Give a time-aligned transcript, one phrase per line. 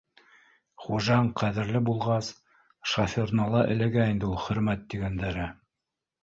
[0.85, 2.29] Хужаң ҡәҙерле булғас,
[2.93, 5.47] шоферына ла эләгә инде ул хөрмәт тигәндәре